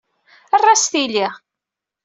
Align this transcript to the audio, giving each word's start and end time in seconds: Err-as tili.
Err-as 0.55 0.83
tili. 0.91 1.27